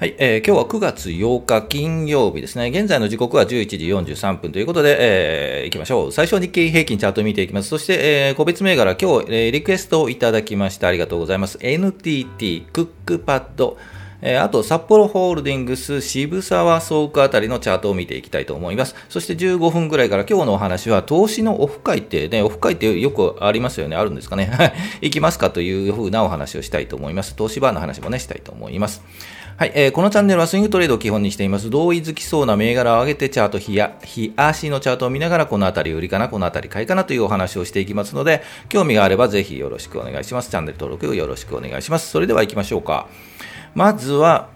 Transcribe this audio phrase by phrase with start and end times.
[0.00, 2.70] はい、えー、今日は9月8日金曜日ですね。
[2.70, 3.76] 現在の時刻は11時
[4.16, 6.10] 43分ということで、えー、行きましょう。
[6.10, 7.68] 最初日経平均チャートを見ていきます。
[7.68, 11.58] そして、えー、個別銘柄、今日、えー、リクエストをいただきましてありがとうございます。
[11.60, 13.76] NTT、クックパッド、
[14.22, 18.94] えー、あと、札幌ホールディングス、渋沢倉庫あたりのチャートを見ていきたいと思います。
[19.10, 23.96] そして15分ぐらいから今日のお話は、投資のオフ会ってね、オフ会ってよくありますよね。
[23.96, 24.72] あるんですかね。
[25.02, 27.34] 行きますかというふうなお話をしたいと思います。
[27.36, 29.02] 東芝の話もね、したいと思います。
[29.60, 31.68] はい、えー、このチャンネルはスイングトレードを基本にしています。
[31.68, 40.48] 同意づきそうな銘柄を上げてチャート、日や、日足のチャートを見ながら、このあたり売りかな、このあたり買いかなというお話をしていきますので、興味があればぜひよろしくお願いします。
[40.48, 42.08] チャンネル登録よろしくお願いします。
[42.08, 43.06] それでは行きましょうか。
[43.74, 44.48] まずは、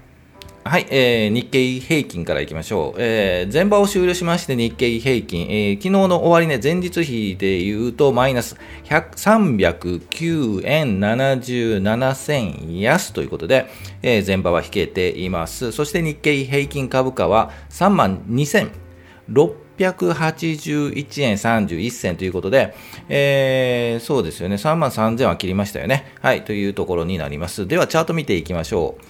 [0.66, 2.98] はい、えー、日経平均からいきましょう。
[2.98, 13.66] えー、前場を終了しまして日経平均、えー、昨日の終値、ね、前日比でいうとマイナス309円77銭安ということで、
[14.00, 15.70] えー、前場は引けています。
[15.70, 22.74] そして日経平均株価は3万2681円31銭ということで、
[23.10, 26.10] えー、そうですよね、3万3000は切りましたよね。
[26.22, 27.66] はい、というところになります。
[27.66, 29.04] では、チャート見ていきましょう。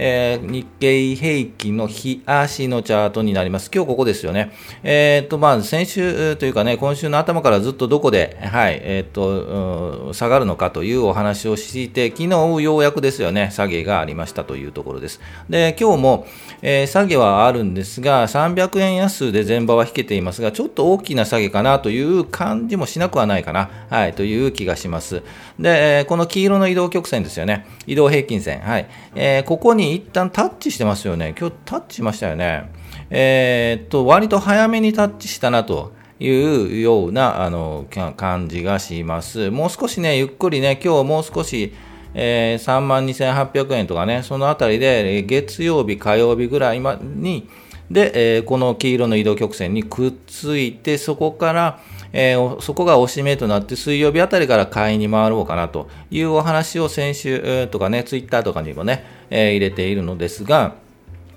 [0.00, 3.68] えー、日経平均の日足のチャートになります。
[3.74, 4.52] 今日ここですよね。
[4.84, 12.28] えっ、と、まあ、先週というかね、今週の頭からずっとどこで、はい、えっ、と、下がるのかというお話をして、昨日
[12.62, 15.20] ようやくですよね、下げがありましたというところです。
[15.50, 16.26] で、今日も、
[16.62, 25.24] えー、下げはあるんですが、300円安で前場は引けていますが、ちょっと大きな下げかなという感じもしなくはないかな、はい、という気がします。
[25.58, 31.34] で、この黄色の移動曲線ですよね、移動平均線、はい、えー、ここに一旦タッチしてますよね。
[31.38, 32.70] 今日タッチしましたよね。
[33.10, 35.96] えー、っと、割と早めにタッチしたなと。
[36.20, 37.86] いうようなあの
[38.16, 39.50] 感じがします。
[39.50, 41.72] もう少しね、ゆっくりね、今日もう少し、
[42.14, 47.48] えー、3万2800円とかね、そのあたりで月曜日、火曜日ぐらいに、
[47.90, 51.80] で、えー、この黄色の移動曲線にくっついて、そこから、
[52.12, 60.74] えー、そこが押し目となって水曜日あたりから買いに回ろうかなというお話を先週とかね、ツイッターとかにもね、えー、入れているのですが、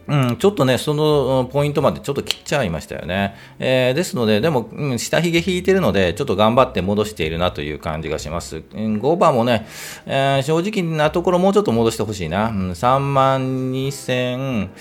[0.08, 3.36] うん、ちょっとね、そのポイントまでちょっと切っちゃいましたよね。
[3.60, 8.58] えー、ですので、でも、うん、下髭引いてるので、ちょっと頑張って戻しているなという感じがします。
[8.58, 9.68] うん、5番もね、
[10.06, 12.50] えー、正直なところもうちょっと戻してほしいな。
[12.50, 14.72] うん、3万2千、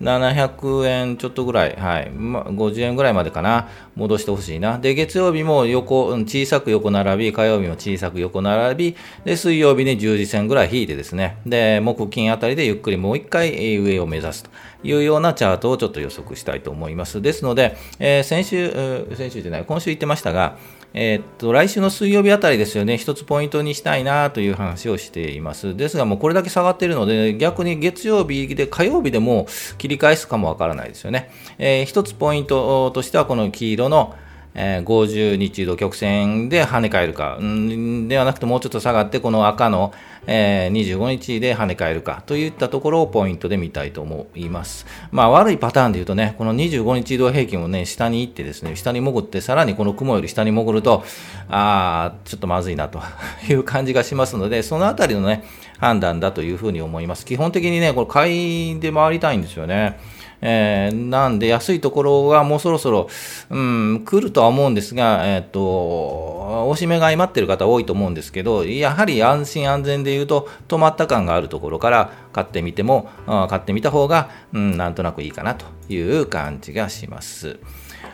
[0.00, 4.78] 700円ちょっとぐらい、はい、ま50円ぐらいまでかな、戻してほしいな。
[4.78, 14.50] で、月曜日も横、小さく横並び、火曜日も小さく横並び、で、水曜日に10時線ぐらい引いてですね、で、木金あたりでゆっくりもう一回上を目指すと
[14.82, 17.22] いうようなチャートをちょっと予測したいと思います。
[17.22, 20.58] ですので、えー、先週、先週じゃない、今週言ってましたが、
[20.98, 25.76] えー、っと、来週の水曜日あたりですよね、一つポイントにしたいなという話をしています。
[25.76, 29.46] ですが、もうこれだけ下がっているので、逆に月曜日で火曜日でも
[29.76, 31.30] 切り返すかもわからないですよね。
[31.58, 34.14] えー、一つポイントとしては、この黄色の
[34.58, 39.92] えー、50日移動曲線で跳ね返るか、んではなくてもうちょっと下がって、この赤の、
[40.26, 44.86] えー、25日で跳ね返るかといったところをポイントで見たいと思います。
[45.12, 51.04] まあ悪いパターンで言うとね、この25日移動平均をね、下に行ってですね、下に潜って、さらにこの雲より下に潜ると、
[51.50, 53.02] あー、ちょっとまずいなと
[53.50, 55.44] いう感じがしますので、そのあたりのね、
[55.78, 57.26] 判断だというふうに思います。
[57.26, 60.15] 基本的にね、これ買いで回りたいんですよね。
[60.40, 63.08] えー、なんで安いところがもうそろそろ、
[63.50, 73.08] うん、来るとは思うんですが、えっ、ー、と、おしめが相まってる方多いと思うんですけど、やはり安心安全で言うと、止まった感があるところから買ってみても、
[73.48, 77.58] 買ってみた方が、うん、なんとなくいいかなという感じがします。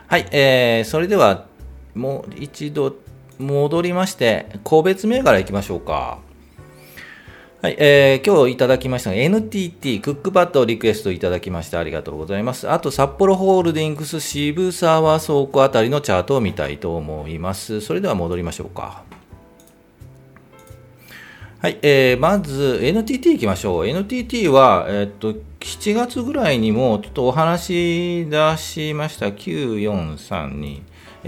[0.07, 1.47] はい、えー、それでは、
[1.95, 2.97] もう一度
[3.39, 6.19] 戻りまして、個別銘柄いきましょうか。
[7.63, 12.69] はい、えー、今日いただきました NTT クックパッドをリクエストいただきましてありがとうございます。
[12.69, 17.81] あと、札幌ホールディングス渋沢倉庫あたりのチャートを見たいと思います。
[17.81, 19.05] それでは戻りましょうか。
[21.61, 23.87] はい、えー、まず NTT いきましょう。
[23.87, 29.27] NTT は、えー、っと、7月ぐらいにもちょっとお話し出しました。
[29.27, 30.81] 9432。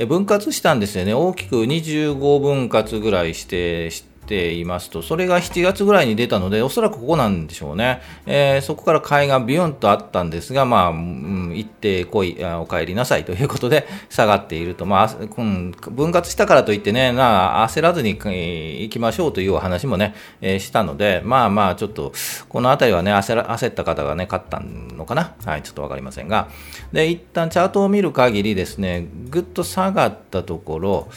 [0.08, 1.14] 分割したんですよね。
[1.14, 8.00] 大きく25分割ぐらいして、ていますと、それが7月ぐらいに出たので、おそらくここなんでしょうね。
[8.26, 14.86] えー、そこから買いがビュンとあったんですが、まあ、うん、行ってこい、お帰りなさいということで下がっていると。
[14.86, 22.12] まあ、うん、分割したからといってね、な焦らずに、行きましょうというお話もね、えー、したので、まあまあ、ちょっと、
[22.48, 25.34] このあたりはね、焦ら焦った方がね、買ったのかな。
[25.44, 26.48] はい、ちょっとわかりませんが。
[26.92, 31.08] で、一旦チャートを見る限りですね、ぐっと下がったところ、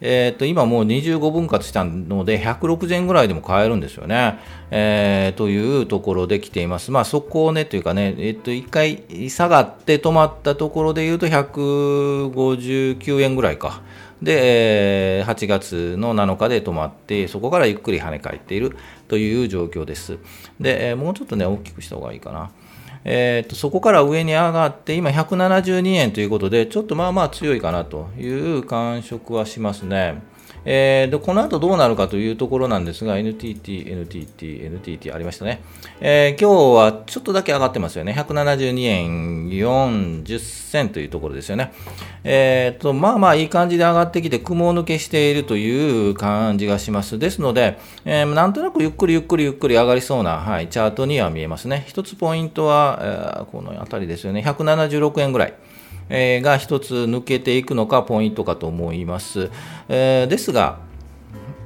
[0.00, 4.38] えー、と今もう25分割したので、160円ぐらいでも買えるんですよね。
[4.70, 6.90] えー、というところで来ています。
[6.90, 13.82] まあ、そこをね、というかね、えっ、と、1回下がって止まったところで言うと、159円ぐらいか。
[14.22, 18.76] で、8月の7日で止まって、そこからゆっくり跳ね返っている
[19.08, 20.18] という状況です。
[20.60, 22.50] で、もうちょっとね、大きくした方がいいかな。
[23.08, 30.24] えーと、そこから上に上がって、今172円ということで、ちょっとまあまあ強いかなという感触はしますね。
[30.68, 35.62] えー、でこの後どうなるかというところなんですが、NTT、NTT、NTT ありましたね。
[36.00, 38.12] えー、今日はちょっとだけ上がってますよね。
[38.12, 41.72] 172円40銭というところですよね。
[42.24, 47.20] えー、と、まあまあいい感じで上がってきて、雲抜けしているという感じがします。
[47.20, 51.84] ですので、えー、なんとなくゆっくりゆっくりゆっくり上がりそうな、はい、チャートには見えますね。
[51.86, 54.42] 一つポイントは、えー、この辺りですよね。
[54.44, 55.54] 176円ぐらい。
[56.08, 59.50] え、が一つ抜けていくのかポイントかと思います。
[59.88, 60.78] えー、ですが、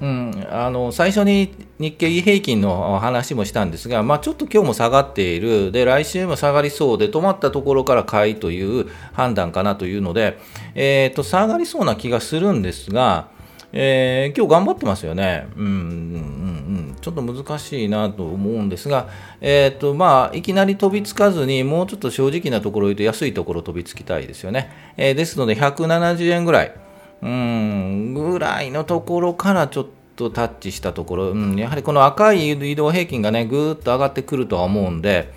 [0.01, 10.39] うん、あの最初に日経平均の話もしたんですが、まあ、ちょっと今日も下がっている、で来週も下がりそうで、止まったところから買いという判断かなというので、
[10.75, 13.29] えーと、下がりそうな気がするんですが、
[13.72, 19.08] えー、今日頑張ってますよね、うん、ちょっと難しいなと思うんですが、
[19.40, 24.70] えーとまあ、いきなり飛びつかずに、もうちょっと正直なところを言うと安いところ飛びつきたいですよね。
[24.96, 26.75] えー、ですので、170円ぐらい、
[27.22, 29.87] うんぐらいのところからちょっ
[30.17, 35.32] とタッチしたところ、うん、やはりこの赤い移動平均がね、ぐーっと上がってくるとは思うんで、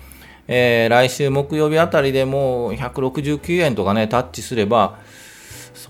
[0.46, 4.98] えー、来週木曜日あたりでもう169円とかね、タッチすれば、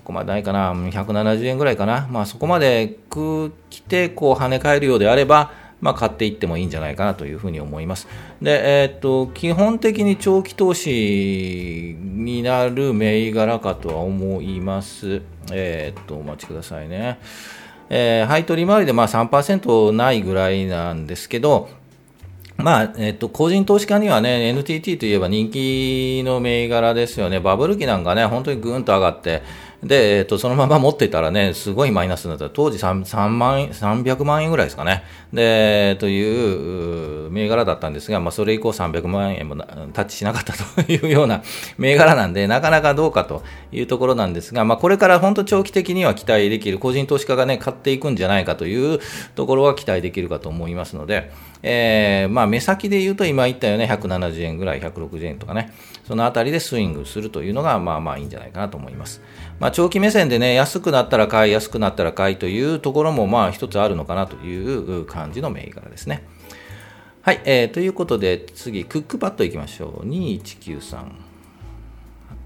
[0.05, 8.09] こまでないかな、170円ぐらいかな、まあ、そこまで来てこう跳ね返るようであれば、まあ、買っていってもいいんじゃないかなというふうに思います。
[8.41, 15.21] で、えー、っと、基本的に長期投資になる銘柄かとは思います。
[15.53, 17.19] えー、っと、お待ちくださいね。
[17.91, 21.69] えー、配当利回りでまあ3%ないぐらいなんですけど、
[22.57, 27.41] まあ、えっと、個人投資家にはね、NTT といえば人気の銘柄ですよね。
[27.41, 29.43] バブル期なんかね、本当にぐんと上がって、
[29.85, 32.49] で、えっと、そのまま持ってたらね、すごいマイナスになった。
[32.49, 35.05] 当時 3, 3万円、300万円ぐらいですかね。
[35.33, 39.57] で、という銘柄だったんですが、まあ、それ以降300万円も
[39.93, 41.43] タッチしなかったというような
[41.77, 43.43] 銘柄なんで、なかなかどうかと
[43.73, 49.01] いうところなんですが、まあ、これから本当長期的には期待できる、個人投資家がね、買っていくんじゃないかという
[49.35, 51.31] ところは期待できるかと思いますので、
[51.67, 55.73] えー、まあ、目先で言うと今言ったよね、170円ぐらい、160円とかね、
[56.07, 59.23] そのあたりでスイングするというのが、まあまあいいんじゃないかなと思います。
[59.59, 66.25] まあ、長期目線でね、安くなったら買い、安くなったら買いというところも、まあ、一つあるのかなという感じの銘柄ですね。
[67.23, 70.07] はい、えー、ということで、次、クックパッドいきましょう。
[70.07, 71.34] 2193。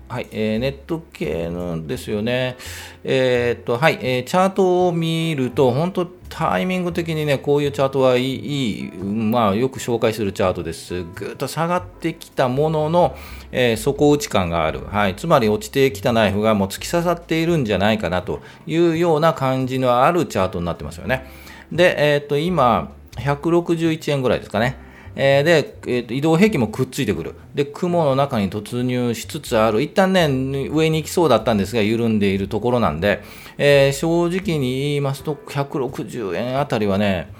[0.09, 2.57] はい、えー、ネット系のですよね。
[3.05, 11.05] えー、っと、はい、えー、チャートを見ると、本当タイミング的にね、こういうチャートはいい、まあ、よく紹介するチャートです。
[11.15, 13.17] ぐっと下がってきたものの、
[13.53, 14.87] えー、底打ち感がある。
[14.87, 21.27] はい、つまり落ちてきたナイフがもう突き刺さっているんじゃないかなというような感じのあるチャートになってますよね。
[21.71, 24.88] で、え、っと、今、161円ぐらいですかね。
[25.17, 27.35] えー、で、えー、移動兵器もくっついてくる。
[27.55, 29.83] で、雲の中に突入しつつある。
[29.83, 30.27] 一旦ね、
[30.71, 33.23] 上に行きそうだったんですが、緩んでいるところなんで、
[33.59, 37.33] えー、正直に言いますと、160円あたりはね、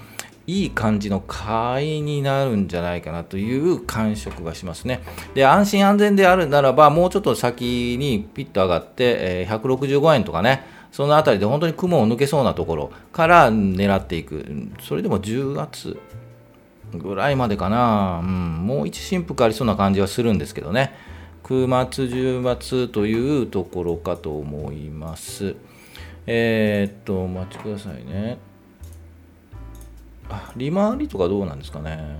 [0.49, 5.01] いい感じの買いになるんじゃないかなという感触がしますね。
[5.35, 14.43] で、安心安全であるならば、もうちょっと先にピッと上がって、えー、165円とかね、そのあたりで本当に雲を抜けそうなところから狙っていく。
[14.81, 15.99] それでも10月、
[16.93, 20.93] ぐらいまでかな、うん、もう一振幅ありそうな感じはするんですけどね、
[21.43, 25.55] 9月、10月というところかと思います。
[26.25, 28.37] えー、っと、お待ちくださいね。
[30.29, 32.19] あ、利回りとかどうなんですかね。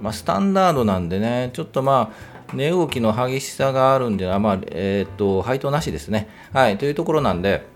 [0.00, 6.28] まあ、スタンダードなんでね、ちょっとまあ、値動きの激しさがあるんで、まあ、えー、っと、配当なしですね。
[6.52, 7.66] はい、というところなんで、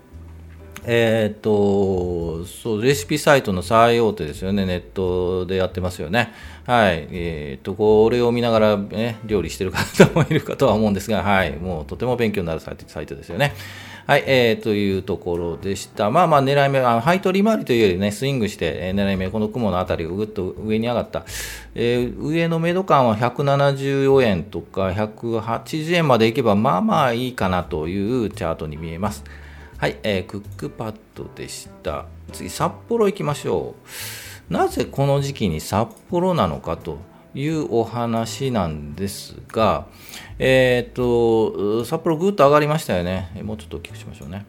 [0.89, 6.31] えっ、と、そう、レシピサイトの最大手ですよね、ネットでやってますよね。
[6.65, 7.07] はい。
[7.11, 11.57] えっ、と、これを見ながら、ね、料理してる方もいるかとは思うんですが、はい。
[11.57, 13.53] もうとても勉強になるサイトですよね。
[14.07, 16.09] はい、えー、というところでした。
[16.09, 21.25] まあまあ、狙い目、あの配当利回りというよりね、スイングして、えー、狙い目、この雲のあたりがぐっと上に上がった。
[21.75, 29.25] えー、上の目処感は174円とか180円までいけば、まあまあいいかなというチャートに見えます。
[29.77, 32.07] はい、えー、クックパッドでした。
[32.31, 33.75] 次、札幌行きましょ
[34.49, 34.51] う。
[34.51, 36.97] なぜこの時期に札幌なのかと
[37.35, 39.85] いうお話なんですが、
[40.39, 43.29] えっ、ー、と、札幌ぐっと上がりましたよね。
[43.43, 44.47] もうちょっと大きくしましょうね。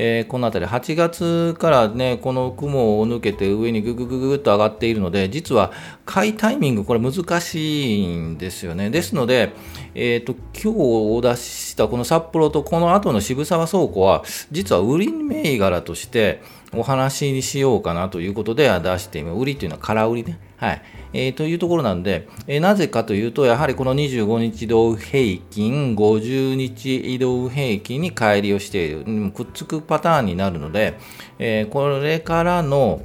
[0.00, 5.72] えー、この辺り8月からねこの雲を抜けて上にぐぐぐぐっと上がっているので実は
[6.04, 9.52] 買いタイミングこれ難しいんですよねですので、
[9.96, 16.42] えーと、今日お出しこの札幌とこの後の渋沢倉庫は実は売り銘柄として
[16.72, 20.40] お話にしようかなということで出しています売りというのは空売りね。
[20.58, 20.82] はい。
[21.12, 30.98] えー、というところなんで、えー、なぜかというと、やはりこの25日移動平均、50日移動平均に乖離をしている、くっつくパターンになるので、
[31.38, 33.02] えー、これからの、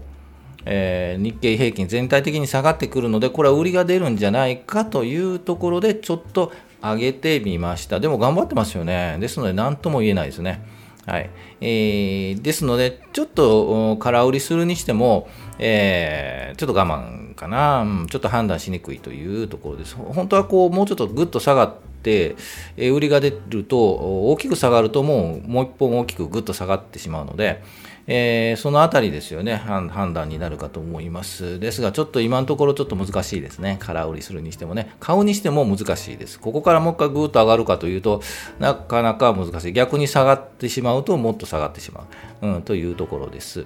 [0.66, 6.52] えー、日経平均全体的に下がってくるので、これは売りが出るんじゃないかというところで、ちょっと
[6.84, 8.02] 上げてみました。
[8.02, 9.18] でも頑張ってますよね。
[9.20, 10.62] ですので、何とも言えないですね。
[11.06, 15.28] はいえー、ですので、ちょっと空売りするにしても、
[15.60, 19.96] えー、ちょっと我慢かな、うん、ちょっと判断しにくいというところです。
[19.96, 22.36] 本当はこうもうちょっとぐっと下がって、
[22.78, 27.62] えー、売りが出ると、大きく下がるともうもう一本大きくぐっと下がってしまうので、
[28.06, 31.60] えー、そのあたりですよね判断になるかと思います。
[31.60, 33.78] ですがちょっと今のところちょっと難しいですね。
[33.80, 34.94] 空売りするにしてもね。
[35.00, 36.40] 買うにしても難しいです。
[36.40, 38.22] ここからもう一回ぐーっと上がるかというと
[38.60, 39.74] なかなか難しい。
[39.74, 42.06] 逆に下がってしまうともっと下がってしま
[42.42, 43.66] う、うん、というところです。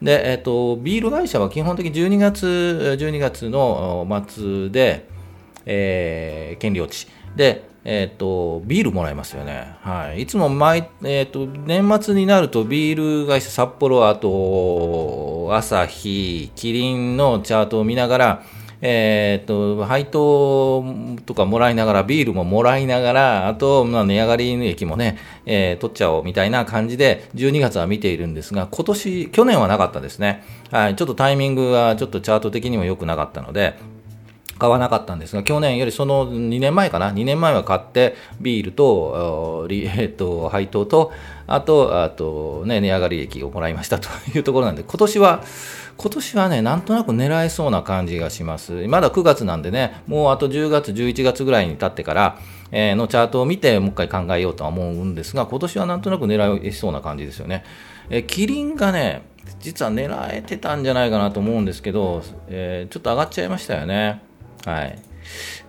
[0.00, 5.08] で、えっ、ー、とビール会社は基本的に12月12月の末で、
[5.66, 7.08] えー、権利落ち。
[7.34, 9.74] でえっ、ー、と、ビールもらえますよね。
[9.80, 10.22] はい。
[10.22, 18.42] いつも毎、えっ、ー、と、年末になるとビール会社札幌、あと、朝日、キリンのチャートを見ながら、
[18.84, 20.84] えっ、ー、と、配当
[21.24, 30.44] とかもらいながら、ビールももらいながら、あと、まあ、値上がり益もね、えー、取っちゃおうみたいな感じで、12月は見ているんですが、今年、去年はなかったですね。
[30.72, 30.96] はい。
[30.96, 33.74] ちょっとタイミングがちょっとチャート的にも良くなかったので、
[34.62, 41.10] 買わなかったんですが、去年よりその2年前かな、2年前は買って、ビールと、 えっと、配当と、
[41.48, 45.42] あと、あと、ね、値上がり益をもらいました というところなんで、今年は、
[45.96, 48.86] 今年はね、なんとなく狙えそうな感じがします。
[48.86, 52.36] まだ9月なんでね、もうあと10月、11月ぐらいに経ってから、
[52.70, 57.64] えー、のチャートを見て、もう一回考えようとは思うんですが、今年はなんとなく狙えそうな感じですよね。
[58.10, 59.22] えー、キリンがね、
[59.58, 64.22] 実は狙えてたんじゃないかなと思うんですけど、えー、ちょっと上がっちゃいましたよね。
[64.64, 64.98] はい。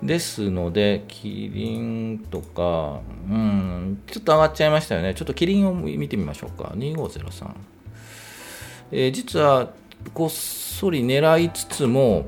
[0.02, 5.14] ですので、キリンとか、うん、ちょっと上がっちゃいましたよね。
[5.14, 6.72] ちょっとキリンを見てみましょうか。
[6.76, 7.52] 2503。
[8.92, 9.72] えー、実は、
[10.14, 12.26] こっそり狙いつつも、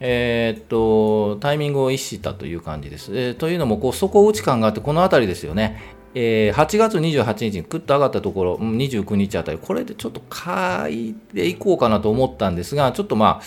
[0.00, 3.16] えー、っと、タイミングを逸したという感じです。
[3.16, 5.97] えー、というのも、こう、底打ち感があって、この辺りですよね。
[6.14, 13.40] えー、8月28日にくっと上がったところ、29日あたり、これでちょっと買いでいこうかなと思ったんですが、ちょっとま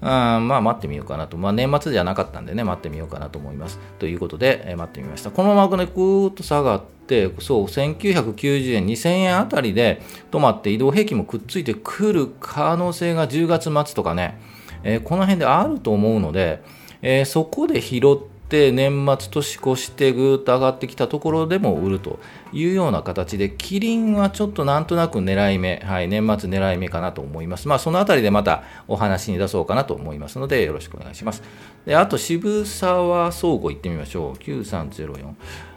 [0.00, 1.36] あ、あまあ待ってみようかなと。
[1.36, 3.80] まあ年末じゃなかったんでね、待ってみようかなと思います。
[3.98, 5.30] ということで、えー、待ってみました。
[5.30, 10.00] このままね、ぐーっと下がって、そう、1990円、2000円あたりで
[10.30, 14.40] 止まって移動平均もくっついてくる可能性が10月末とかね、
[14.84, 16.62] えー、この辺であると思うので、
[17.02, 22.18] えー、そこで拾ってって年末年越してぐーっと上がってきたところでも売ると
[22.54, 27.68] いうような形で、キリンはちょっとなんとなく狙い目、はい、年末狙い目かなと思います。
[27.68, 31.42] まあ、そのあたりでまたお話に出そうかなと思いますので、よろしくお願いします。
[31.84, 34.32] であと、渋沢倉庫行ってみましょう。
[34.42, 35.34] 9304。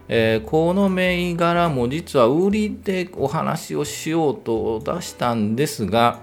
[0.08, 6.22] えー、この銘柄も実は売りでお話をしようと出したんですが、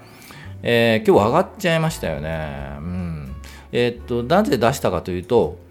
[0.62, 2.76] えー、今日上がっちゃいましたよね。
[2.78, 3.34] うん。
[3.70, 5.67] えー、っと、なぜ出したかというと、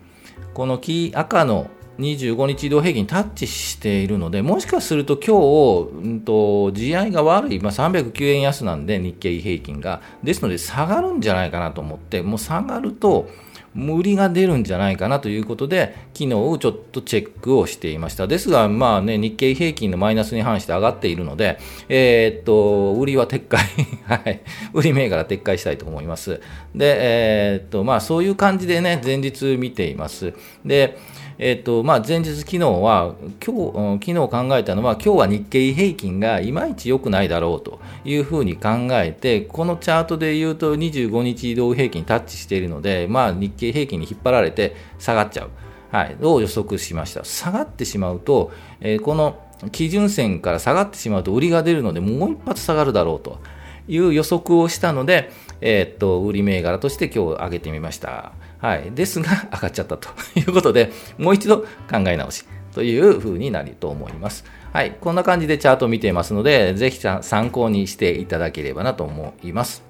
[0.57, 10.01] この黄赤の25日移動平均タッチしているので、もしかすると今日、うんと、地合いが悪い、まあ、309円安なんで、日経平均が。
[10.23, 13.29] ですので、下がるんじゃないかなと思って、もう下がると、
[13.73, 16.59] 無理が出るんじゃないかなということで、昨日ちょっ
[16.91, 18.27] とチェックをしていました。
[18.27, 21.59] ですが、まあね、日経平均のマイナスに反して上がっているので、
[21.89, 23.61] えー、っと、売りは撤回
[24.05, 24.41] はい。
[24.73, 26.41] 売り銘柄撤回したいと思います。
[26.75, 30.33] で、えー、っと、まあそういう感じでね、前日見ています。
[30.65, 30.97] で、
[31.39, 33.13] えっとまあ、前日、昨日は
[33.45, 45.49] 今日、昨日考えたのは、今日は日経平均がいまいち良くないだろうというふうに考えて、このチャートで言うと25日移動平均タッチしているので、まあ、日経平均に引っ張られて下がっちゃう。
[45.91, 47.23] はい、を予測しました。
[47.23, 48.51] 下がってしまうと、
[48.81, 49.39] えー、この
[49.71, 53.39] 基準線から下がってしまうと売りが出るので、もう一発下がるだろうと
[53.87, 58.33] いう予測をしたので、えー、っと、売り銘柄として今日上げてみました。
[58.59, 58.91] はい。
[58.91, 61.65] ですが、 上がっちゃったということで、もう一度考
[62.07, 64.45] え直しという風になると思います。
[64.73, 64.95] はい。
[64.99, 69.87] こんな感じでチャートを見ていますので、ぜひ参考にしていただければなと思います。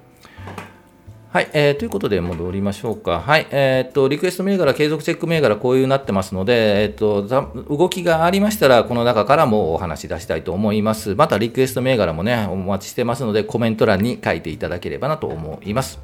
[1.37, 3.19] はい、えー、ということで戻りましょうか。
[3.19, 11.15] はい、えー、っと、リクエスト銘柄、継続チェック銘柄、こういうなってますので、えー、っと、動きがありましたら、この中からもお話し出したいと思います。
[11.15, 15.99] また、リクエスト銘柄もね、お待ちしてますので、コメント欄に書いていただければなと思います。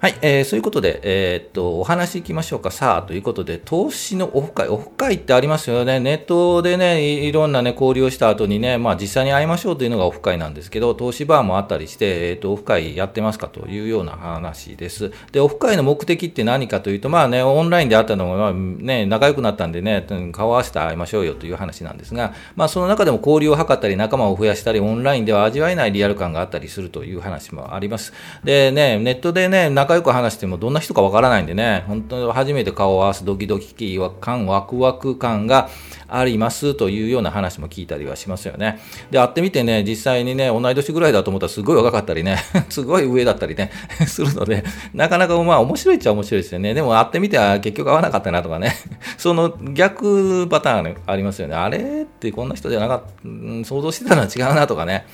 [0.00, 2.70] はい、えー、そういうことで、えー、っと、お話いきましょうか。
[2.70, 5.98] さあ、ということで、投資のオフ会、オフ会ってありますよね。
[5.98, 15.10] ネットでね、いろんなね、交流をした後にね、まあ実際に会いましょうというのがオフ会なんですけど、投資バーもあったりして、えー、っと、オフ会やってますかというような話です。
[15.32, 28.12] で、オフ会の目的って何かというと、まあね、オンラインで会ったのが、ね、仲良くなったんでね、顔合わせて会いましょうよという話なんですが、まあその中でも交流を図ったり、仲間を増やしたり、オンラインでは味わえないリアル感があったりするという話もあります。
[28.44, 35.70] でね、ネットでね、仲良く話してもどんな人かわからないんでね、本当に初めて顔を合わすドキドキ感、ワクワク感が
[36.08, 38.80] ありますというような話も聞いたりはしますよね。
[39.10, 42.36] で、会ってみてね、実際にね、同い年ぐらいだと思ったらすごい若かったりね、
[42.68, 43.70] すごい上だったりね、
[44.06, 46.74] するので、なかなかまあ面白いっちゃ面白いですよね。
[46.74, 48.76] でも会ってみては結局会わなかったなとかね、
[49.16, 51.54] その逆パターンありますよね。
[51.54, 55.06] あれってこんな人じゃなかった、想像してたのは違うなとかね。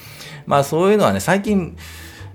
[0.47, 1.77] まあそういうのはね、最近、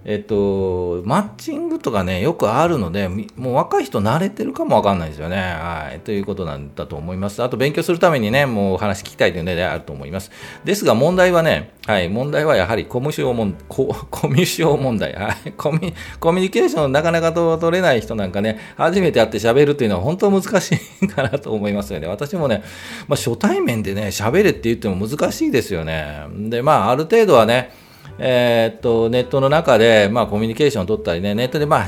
[0.06, 5.38] えっと、マッチングとかね、よくあるので、もう若い人慣れてるかもわかんないですよね。
[5.38, 6.00] はい。
[6.00, 7.44] ということなんだと思います。
[7.44, 10.32] あと、勉強するためにね、もうお話聞きたいというのであると思います。
[10.64, 15.94] ですが、問題はね、はい、問題はやはりコミュ障問コミュ障問題、はい、コミ。
[16.20, 22.08] コミュニケーションなかなか取れない人なんかね、初めて会って喋るっていうのは本当難しいかなと思いますよね。
[22.08, 22.64] 私もね、
[23.08, 26.26] まあ、初対面でね、喋れって言っても難しいですよね。
[26.34, 27.72] で、まあ、ある程度はね、
[28.20, 31.88] えー、っと、ネットの中で、まあ、コミュニケーションを取ったりね、ネットで、まあ、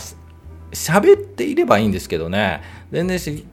[0.72, 2.62] 喋っていればいいんですけどね、
[2.92, 3.46] 全然し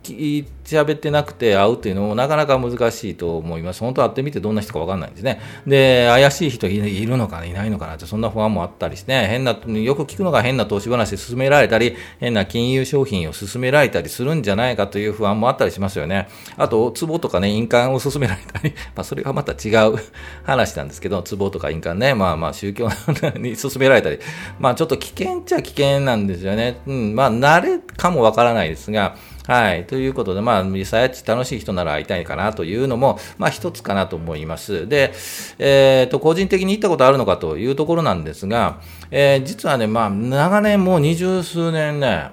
[0.64, 3.80] 喋ってなくて会うっていうのもなかなか難しいと思います。
[3.80, 5.40] 本当会ってみてどんな人か分かんないんですね。
[5.66, 16.28] で、怪しい人いるのかいないのかなって、そんな不安もあったりして、変な、よく聞くのが変な投資話で進められたり、変な金融商品を進められたりするんじゃないかという不安もあったりしますよね。
[16.56, 19.96] あと、壺とかね、印鑑を進められたり、 まあ、それはまた違う
[20.42, 22.88] 話なんですけど、壺とか印鑑ね、まあまあ宗教
[23.36, 24.18] に進められたり、
[24.58, 26.80] まあちょっと危険っちゃ危険なんですよね。
[26.86, 29.16] うん、まあ慣れかもわからないですが、
[29.48, 29.86] はい。
[29.86, 34.86] ということで、まあ、ミサヤッチ楽しい人なら会いたいかなというのも、まあ、一つかなと思います。
[34.86, 35.14] で、
[35.58, 42.32] えっ、ー、と、個人的に行ったことあるのかというところなんですが、えー、実はね、まあ、長年もう二十数年ね、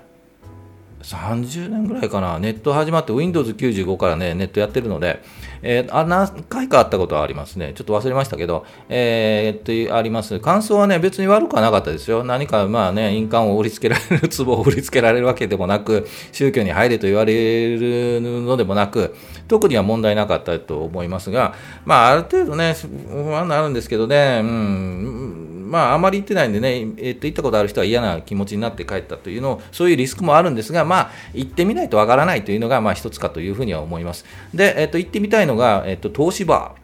[1.03, 5.21] 30年ぐらいかな、ネット始まって Windows95 からね、ネットやってるので、
[5.67, 7.73] えー、あ何回かあったことはありますね。
[7.73, 10.39] ちょっと忘れましたけど、えー、ってあります。
[10.39, 12.23] 感想はね、別に悪くはなかったですよ。
[12.23, 19.15] 何かまあね、印鑑を売りつけられる、壺を売りつけられるわけでもなく、宗教に入れと言われるのでもなく、
[19.47, 22.75] 特には問題なかったと思いますが、まあ、ある程度ね、
[23.09, 34.25] 不安になるんですけどね、うん、まあ、あまり行ってないんでね、えっと、行ったことある人は嫌な気持ちになって帰ったというのをそういうリスクもあるんですが、まあ、行ってみないとわからないというのが、まあ、一つかというふうには思います。
[34.53, 36.75] で、えっと、行ってみたいのが、えっと、東芝。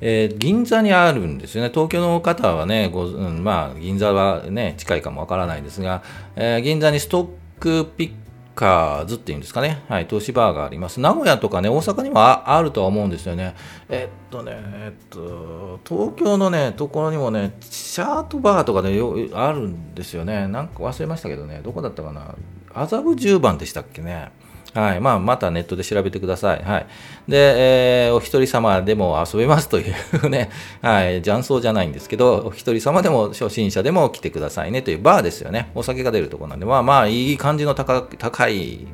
[0.00, 6.02] えー、銀座にあるんですよね、東京の方はね、ごうんまあ、銀座は、ね、近いかもわからないですが、
[6.36, 7.28] えー、銀座にストッ
[7.60, 8.12] クピッ
[8.58, 11.00] カーズっていうんですかね、はい、東芝があります。
[11.00, 13.54] 名古屋とかね、大阪にもあるとは思うんですよね。
[13.88, 20.48] えっとね、えっと、東京のね、ところにもね、シャートバーとかでよあるんですよね。
[20.48, 22.34] なんか忘れましたけどね、どこだったかな。
[22.74, 24.30] 麻布十番でしたっけね。
[24.74, 25.00] はい。
[25.00, 26.62] まあ、またネットで調べてください。
[26.62, 26.86] はい。
[27.26, 29.84] で、えー、お一人様でも遊べますとい
[30.22, 30.50] うね、
[30.82, 31.16] はい。
[31.16, 35.70] 雀荘じゃないんですけど、お一人様でも初心者でも来てくださいねというバーですよね。
[35.74, 38.86] お酒が出るとこなんで、まあまあ、いい感じの高高い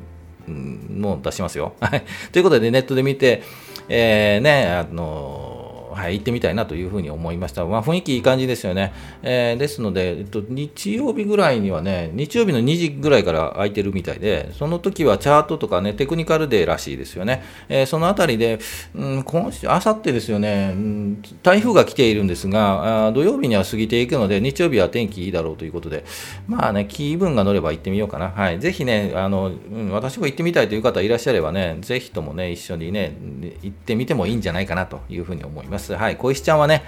[0.47, 1.73] のを出しますよ。
[1.79, 2.03] はい。
[2.31, 3.43] ということで、ネットで見て、
[3.89, 5.54] えー、ね、あの
[5.95, 7.65] はい、行ってみたいなというふうに思いました。
[7.65, 8.93] まあ、雰囲気いい感じですよね。
[9.23, 17.43] えー、ですので、えっと、日曜日ぐらいにはね、日曜日の2時ぐらいから空いてるみたいで、その時はチャートとかね、テクニカルデーらしいですよね。
[17.69, 18.59] えー、そのあたりで、
[18.93, 26.03] うん、今週、あさってですよね、うん、台風が来ているんですが、あ土曜日には過ぎていくので、日曜日は天気いいだろうということで、
[26.47, 28.29] まあね、気分が乗れば行ってみようかな。
[28.29, 28.59] はい。
[28.59, 33.15] ぜひね、あの、うん、私も行ってみたいという方いらっしゃればね、ぜひともね、一緒にね、
[33.61, 35.84] 行ってみてもいいんじゃないかなというふうに思います。。
[35.93, 36.17] はい。
[36.17, 36.83] 小石ちゃんはね、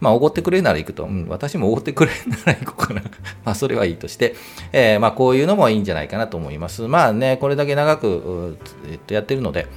[0.00, 1.04] まあ、おごってくれるなら行くと。
[1.04, 3.02] うん、私もおごってくれるなら行こうかな。
[3.44, 4.34] まあ、それはいいとして、
[4.72, 6.82] えー、まあ、こういうのもいいんじゃないかなと思います。
[6.82, 8.58] まあね、これだけ長く、
[8.90, 9.68] えっと、やってるので、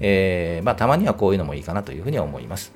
[0.00, 2.72] えー、まあ、たまにはこういうのもいいかなというふうに思います。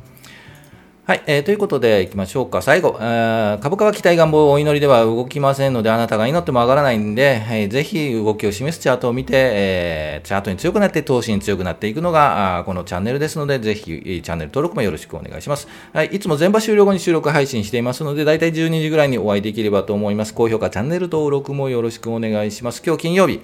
[1.07, 2.63] はい、えー、ということで、いきましょうか。
[2.63, 15.69] 最後、えー、株価は期待願望お祈りでは動きませんので、あなたが祈っても上がらないんで、はい、ぜひ動きを示すチャートを見て、えー、チャートに強くなって、投資に強くなっていくのが、あこのチャンネルですので、ぜひ、チャンネル登録もよろしくお願いします。
[15.93, 20.35] はい、いつも全場終了後に収録配信していますので、だいたい12時ぐらいにお会いできればと思います。
[20.35, 22.83] 高評価、チャンネル登録もよろしくお願いします。
[22.85, 23.43] 今日金曜日。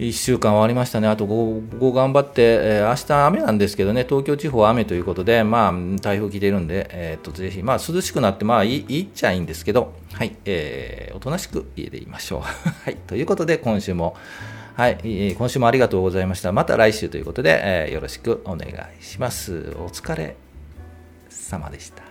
[0.00, 12.40] 1週間終わりましたね、あと午後頑張って、えー、明日雨なんですけどね、東京地方は雨ということで、まあ、台風来てるんで、えー、とぜひ、まあ、涼しくなって、まあいい、いいっちゃいいんですけど、はい、えー、おとなしく家でいましょう。
[12.40, 14.16] はい、ということで、今週も、
[14.74, 16.50] はい、今週もありがとうございました。
[16.50, 19.76] また来週ということで、えー、よろしくお願いします。
[19.78, 20.34] お疲れ
[21.28, 22.09] 様でした。